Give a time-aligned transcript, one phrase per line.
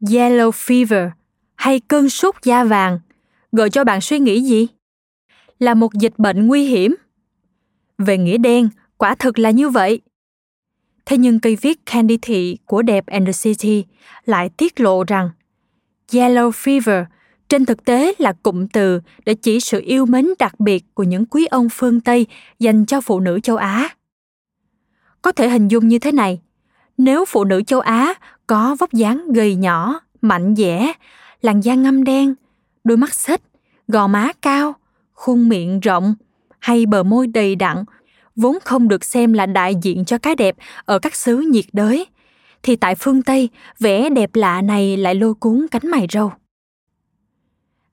[0.00, 1.10] Yellow fever
[1.54, 3.00] hay cơn sốt da vàng
[3.52, 4.66] gợi cho bạn suy nghĩ gì?
[5.58, 6.94] Là một dịch bệnh nguy hiểm.
[7.98, 10.00] Về nghĩa đen, quả thực là như vậy.
[11.06, 13.84] Thế nhưng cây viết Candy Thị của Đẹp and the City
[14.24, 15.30] lại tiết lộ rằng
[16.12, 17.04] Yellow fever
[17.48, 21.26] trên thực tế là cụm từ để chỉ sự yêu mến đặc biệt của những
[21.26, 22.26] quý ông phương Tây
[22.58, 23.88] dành cho phụ nữ châu Á.
[25.22, 26.40] Có thể hình dung như thế này,
[27.04, 28.14] nếu phụ nữ châu Á
[28.46, 30.92] có vóc dáng gầy nhỏ, mạnh dẻ,
[31.42, 32.34] làn da ngâm đen,
[32.84, 33.40] đôi mắt xích,
[33.88, 34.74] gò má cao,
[35.12, 36.14] khuôn miệng rộng
[36.58, 37.84] hay bờ môi đầy đặn
[38.36, 42.06] vốn không được xem là đại diện cho cái đẹp ở các xứ nhiệt đới
[42.62, 46.32] thì tại phương Tây vẻ đẹp lạ này lại lôi cuốn cánh mày râu.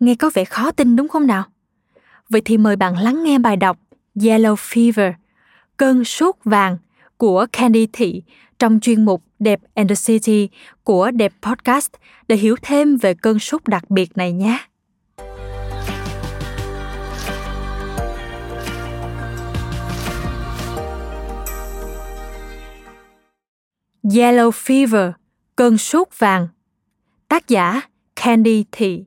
[0.00, 1.44] Nghe có vẻ khó tin đúng không nào?
[2.28, 3.78] Vậy thì mời bạn lắng nghe bài đọc
[4.14, 5.12] Yellow Fever,
[5.76, 6.78] cơn sốt vàng
[7.22, 8.22] của Candy Thị
[8.58, 10.48] trong chuyên mục Đẹp and the City
[10.84, 11.90] của Đẹp Podcast
[12.28, 14.58] để hiểu thêm về cơn sốt đặc biệt này nhé.
[24.02, 25.12] Yellow Fever,
[25.56, 26.48] cơn sốt vàng.
[27.28, 27.80] Tác giả
[28.16, 29.04] Candy Thị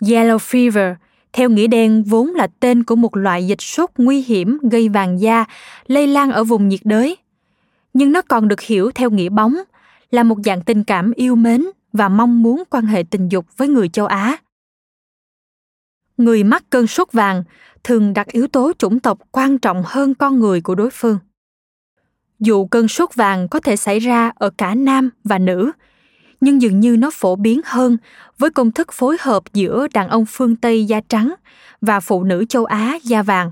[0.00, 0.94] Yellow fever,
[1.32, 5.20] theo nghĩa đen vốn là tên của một loại dịch sốt nguy hiểm gây vàng
[5.20, 5.44] da,
[5.86, 7.16] lây lan ở vùng nhiệt đới.
[7.94, 9.56] Nhưng nó còn được hiểu theo nghĩa bóng,
[10.10, 13.68] là một dạng tình cảm yêu mến và mong muốn quan hệ tình dục với
[13.68, 14.36] người châu Á.
[16.16, 17.44] Người mắc cơn sốt vàng
[17.84, 21.18] thường đặt yếu tố chủng tộc quan trọng hơn con người của đối phương.
[22.40, 25.72] Dù cơn sốt vàng có thể xảy ra ở cả nam và nữ,
[26.40, 27.96] nhưng dường như nó phổ biến hơn
[28.38, 31.34] với công thức phối hợp giữa đàn ông phương Tây da trắng
[31.80, 33.50] và phụ nữ châu Á da vàng.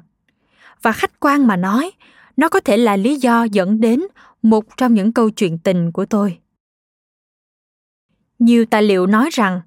[0.82, 1.90] Và khách quan mà nói,
[2.36, 4.02] nó có thể là lý do dẫn đến
[4.42, 6.38] một trong những câu chuyện tình của tôi.
[8.38, 9.60] Nhiều tài liệu nói rằng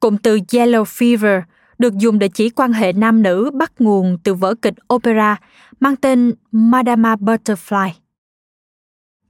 [0.00, 1.42] cụm từ yellow fever
[1.78, 5.36] được dùng để chỉ quan hệ nam nữ bắt nguồn từ vở kịch opera
[5.80, 7.90] mang tên Madama Butterfly.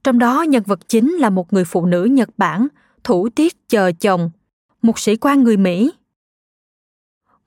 [0.03, 2.67] Trong đó nhân vật chính là một người phụ nữ Nhật Bản
[3.03, 4.31] thủ tiết chờ chồng,
[4.81, 5.91] một sĩ quan người Mỹ.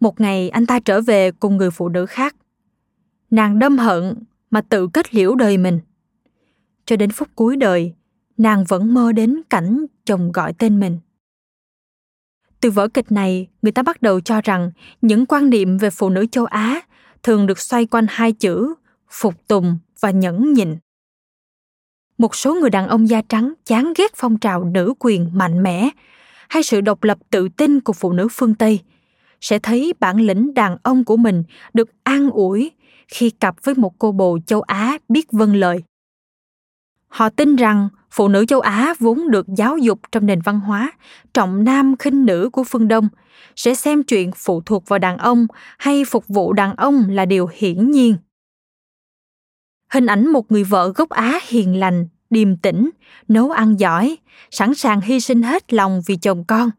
[0.01, 2.37] Một ngày anh ta trở về cùng người phụ nữ khác.
[3.31, 5.81] Nàng đâm hận mà tự kết liễu đời mình.
[6.85, 7.95] Cho đến phút cuối đời,
[8.37, 10.99] nàng vẫn mơ đến cảnh chồng gọi tên mình.
[12.61, 14.71] Từ vở kịch này, người ta bắt đầu cho rằng
[15.03, 16.81] những quan niệm về phụ nữ châu Á
[17.23, 18.75] thường được xoay quanh hai chữ
[19.11, 20.77] phục tùng và nhẫn nhịn
[22.19, 25.91] một số người đàn ông da trắng chán ghét phong trào nữ quyền mạnh mẽ
[26.49, 28.81] hay sự độc lập tự tin của phụ nữ phương Tây
[29.41, 31.43] sẽ thấy bản lĩnh đàn ông của mình
[31.75, 32.73] được an ủi
[33.09, 35.83] khi cặp với một cô bồ châu Á biết vâng lời.
[37.09, 40.93] Họ tin rằng phụ nữ châu Á vốn được giáo dục trong nền văn hóa
[41.35, 43.09] trọng nam khinh nữ của phương Đông
[43.57, 45.47] sẽ xem chuyện phụ thuộc vào đàn ông
[45.79, 48.17] hay phục vụ đàn ông là điều hiển nhiên
[49.95, 52.91] hình ảnh một người vợ gốc Á hiền lành, điềm tĩnh,
[53.29, 54.17] nấu ăn giỏi,
[54.51, 56.71] sẵn sàng hy sinh hết lòng vì chồng con,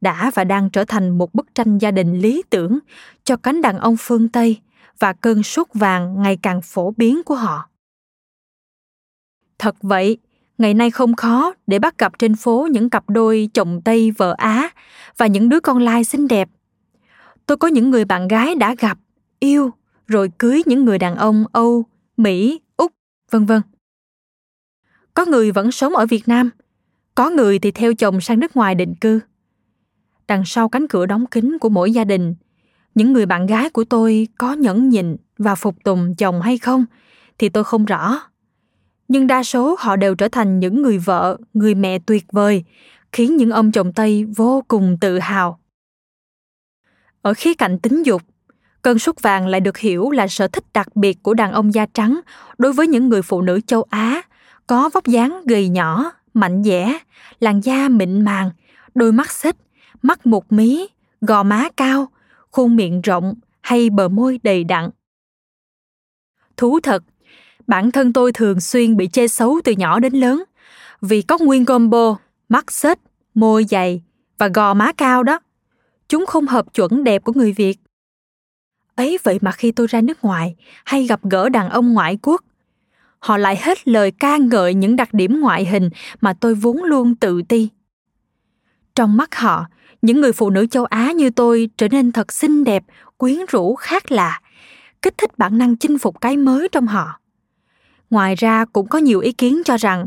[0.00, 2.78] đã và đang trở thành một bức tranh gia đình lý tưởng
[3.24, 4.60] cho cánh đàn ông phương Tây
[4.98, 7.68] và cơn sốt vàng ngày càng phổ biến của họ.
[9.58, 10.18] Thật vậy,
[10.58, 14.34] ngày nay không khó để bắt gặp trên phố những cặp đôi chồng Tây vợ
[14.38, 14.70] Á
[15.16, 16.48] và những đứa con lai xinh đẹp.
[17.46, 18.98] Tôi có những người bạn gái đã gặp,
[19.38, 19.70] yêu
[20.06, 21.84] rồi cưới những người đàn ông Âu,
[22.18, 22.92] Mỹ, Úc,
[23.30, 23.62] vân vân.
[25.14, 26.50] Có người vẫn sống ở Việt Nam,
[27.14, 29.20] có người thì theo chồng sang nước ngoài định cư.
[30.28, 32.34] đằng sau cánh cửa đóng kín của mỗi gia đình
[32.94, 36.84] những người bạn gái của tôi có nhẫn nhịn và phục tùng chồng hay không
[37.38, 38.20] thì tôi không rõ
[39.08, 42.64] nhưng đa số họ đều trở thành những người vợ người mẹ tuyệt vời
[43.12, 45.58] khiến những ông chồng tây vô cùng tự hào
[47.22, 48.22] ở khía cạnh tính dục
[48.88, 51.86] cơn sốt vàng lại được hiểu là sở thích đặc biệt của đàn ông da
[51.94, 52.20] trắng
[52.58, 54.22] đối với những người phụ nữ châu á.
[54.66, 56.98] Có vóc dáng gầy nhỏ, mạnh dẻ,
[57.40, 58.50] làn da mịn màng,
[58.94, 59.56] đôi mắt xích,
[60.02, 60.88] mắt một mí,
[61.20, 62.08] gò má cao,
[62.50, 64.90] khuôn miệng rộng hay bờ môi đầy đặn.
[66.56, 67.02] Thú thật,
[67.66, 70.44] bản thân tôi thường xuyên bị chê xấu từ nhỏ đến lớn
[71.00, 72.16] vì có nguyên combo,
[72.48, 72.98] mắt xếch
[73.34, 74.02] môi dày
[74.38, 75.40] và gò má cao đó.
[76.08, 77.78] Chúng không hợp chuẩn đẹp của người việt
[78.98, 80.54] ấy vậy mà khi tôi ra nước ngoài,
[80.84, 82.42] hay gặp gỡ đàn ông ngoại quốc.
[83.18, 85.90] Họ lại hết lời ca ngợi những đặc điểm ngoại hình
[86.20, 87.68] mà tôi vốn luôn tự ti.
[88.94, 89.66] Trong mắt họ,
[90.02, 92.84] những người phụ nữ châu á như tôi trở nên thật xinh đẹp,
[93.16, 94.40] quyến rũ khác lạ,
[95.02, 97.20] kích thích bản năng chinh phục cái mới trong họ.
[98.10, 100.06] Ngoài ra cũng có nhiều ý kiến cho rằng,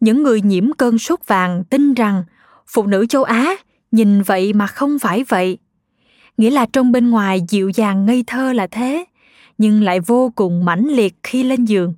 [0.00, 2.24] những người nhiễm cơn sốt vàng tin rằng
[2.66, 3.54] phụ nữ châu á
[3.90, 5.58] nhìn vậy mà không phải vậy
[6.38, 9.04] nghĩa là trong bên ngoài dịu dàng ngây thơ là thế
[9.58, 11.94] nhưng lại vô cùng mãnh liệt khi lên giường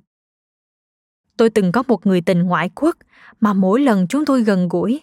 [1.37, 2.97] tôi từng có một người tình ngoại quốc
[3.39, 5.01] mà mỗi lần chúng tôi gần gũi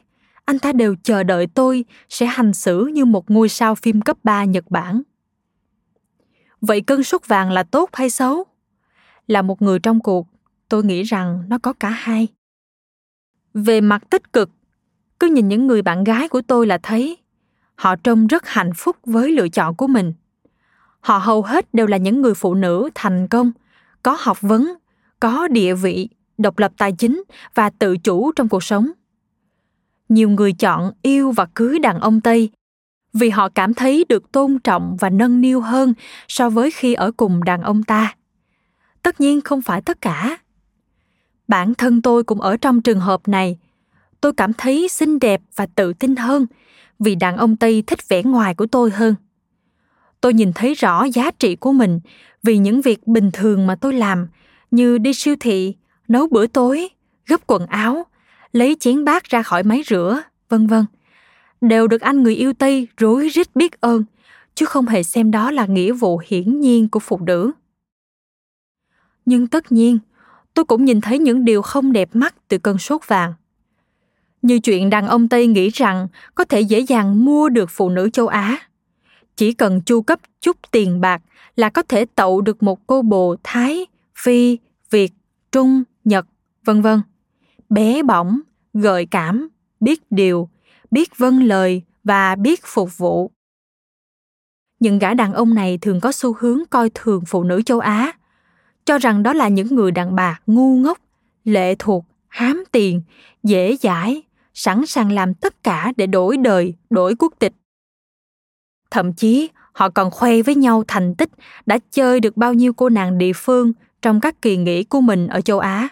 [0.49, 4.17] anh ta đều chờ đợi tôi sẽ hành xử như một ngôi sao phim cấp
[4.25, 5.03] 3 Nhật Bản.
[6.61, 8.45] Vậy cơn sốt vàng là tốt hay xấu?
[9.27, 10.27] Là một người trong cuộc,
[10.69, 12.29] tôi nghĩ rằng nó có cả hai.
[13.55, 14.51] Về mặt tích cực,
[15.21, 17.17] cứ nhìn những người bạn gái của tôi là thấy
[17.79, 20.13] họ trông rất hạnh phúc với lựa chọn của mình.
[21.01, 23.53] Họ hầu hết đều là những người phụ nữ thành công,
[24.03, 24.75] có học vấn,
[25.21, 26.09] có địa vị,
[26.39, 27.23] độc lập tài chính
[27.55, 28.91] và tự chủ trong cuộc sống.
[30.09, 32.51] Nhiều người chọn yêu và cưới đàn ông tây
[33.13, 35.95] vì họ cảm thấy được tôn trọng và nâng niu hơn
[36.29, 38.15] so với khi ở cùng đàn ông ta.
[39.03, 40.39] Tất nhiên không phải tất cả.
[41.49, 43.59] Bản thân tôi cũng ở trong trường hợp này.
[44.21, 46.47] Tôi cảm thấy xinh đẹp và tự tin hơn
[46.99, 49.15] vì đàn ông tây thích vẻ ngoài của tôi hơn
[50.21, 52.01] tôi nhìn thấy rõ giá trị của mình
[52.43, 54.29] vì những việc bình thường mà tôi làm
[54.71, 55.75] như đi siêu thị
[56.09, 56.89] nấu bữa tối
[57.27, 58.07] gấp quần áo
[58.53, 60.85] lấy chén bát ra khỏi máy rửa, vân vân,
[61.61, 64.05] đều được anh người yêu Tây rối rít biết ơn,
[64.55, 67.53] chứ không hề xem đó là nghĩa vụ hiển nhiên của phụ nữ.
[69.25, 69.99] Nhưng tất nhiên,
[70.55, 73.35] tôi cũng nhìn thấy những điều không đẹp mắt từ cơn sốt vàng.
[74.49, 78.11] Như chuyện đàn ông Tây nghĩ rằng có thể dễ dàng mua được phụ nữ
[78.11, 78.59] châu Á.
[79.37, 81.23] Chỉ cần chu cấp chút tiền bạc
[81.57, 84.59] là có thể tậu được một cô bồ Thái, Phi,
[84.91, 85.13] Việt,
[85.53, 86.27] Trung, Nhật,
[86.65, 87.01] vân vân
[87.69, 88.41] bé bỏng
[88.75, 89.49] gợi cảm
[89.81, 90.49] biết điều
[90.91, 93.31] biết vâng lời và biết phục vụ
[94.81, 98.13] những gã đàn ông này thường có xu hướng coi thường phụ nữ châu á
[98.85, 100.99] cho rằng đó là những người đàn bà ngu ngốc
[101.45, 103.03] lệ thuộc hám tiền
[103.43, 104.23] dễ dãi
[104.59, 107.53] sẵn sàng làm tất cả để đổi đời đổi quốc tịch
[108.91, 111.31] thậm chí họ còn khoe với nhau thành tích
[111.67, 115.27] đã chơi được bao nhiêu cô nàng địa phương trong các kỳ nghỉ của mình
[115.27, 115.89] ở châu á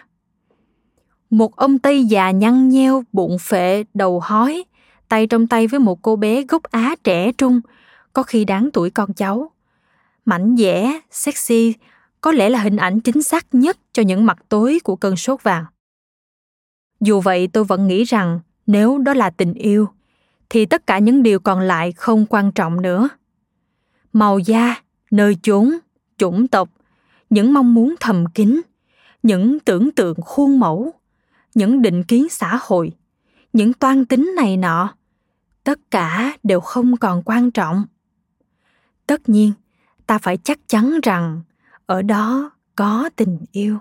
[1.29, 4.63] một ông Tây già nhăn nheo, bụng phệ, đầu hói,
[5.09, 7.61] tay trong tay với một cô bé gốc Á trẻ trung,
[8.13, 9.51] có khi đáng tuổi con cháu.
[10.25, 11.73] Mảnh dẻ, sexy,
[12.21, 15.43] có lẽ là hình ảnh chính xác nhất cho những mặt tối của cơn sốt
[15.43, 15.65] vàng.
[16.99, 19.87] Dù vậy tôi vẫn nghĩ rằng nếu đó là tình yêu,
[20.49, 23.09] thì tất cả những điều còn lại không quan trọng nữa.
[24.13, 24.75] Màu da,
[25.11, 25.77] nơi chốn,
[26.17, 26.69] chủng tộc,
[27.29, 28.61] những mong muốn thầm kín,
[29.23, 30.93] những tưởng tượng khuôn mẫu,
[31.55, 32.91] những định kiến xã hội
[33.53, 34.93] những toan tính này nọ
[35.63, 37.83] tất cả đều không còn quan trọng
[39.07, 39.51] tất nhiên
[40.07, 41.41] ta phải chắc chắn rằng
[41.85, 43.79] ở đó có tình yêu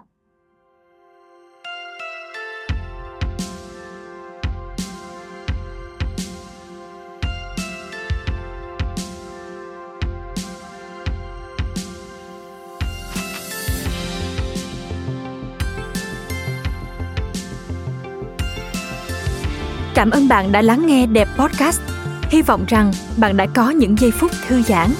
[19.97, 21.81] Cảm ơn bạn đã lắng nghe Đẹp Podcast.
[22.23, 24.91] Hy vọng rằng bạn đã có những giây phút thư giãn.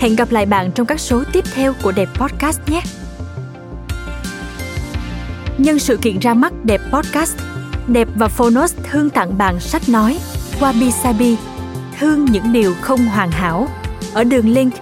[0.00, 2.82] Hẹn gặp lại bạn trong các số tiếp theo của Đẹp Podcast nhé.
[5.58, 7.36] Nhân sự kiện ra mắt Đẹp Podcast,
[7.88, 10.18] Đẹp và Phonos thương tặng bạn sách nói
[10.60, 11.36] Wabi Sabi,
[11.98, 13.68] thương những điều không hoàn hảo
[14.14, 14.74] ở đường link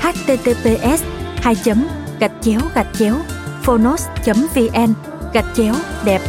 [0.00, 1.02] https
[1.36, 1.54] 2
[2.20, 3.14] gạch chéo gạch chéo
[3.62, 4.94] phonos vn
[5.32, 6.20] gạch chéo đẹp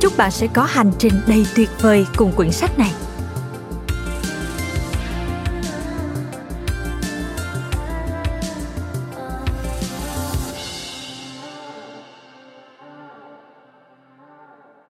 [0.00, 2.92] Chúc bạn sẽ có hành trình đầy tuyệt vời cùng quyển sách này.